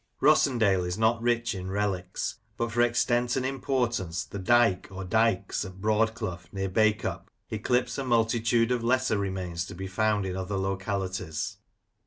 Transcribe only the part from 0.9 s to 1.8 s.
not rich in